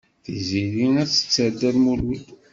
[0.23, 2.25] Tiziri ad tetter Dda Lmulud.